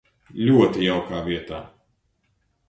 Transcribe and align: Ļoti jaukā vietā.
Ļoti 0.45 0.81
jaukā 0.87 1.19
vietā. 1.27 1.61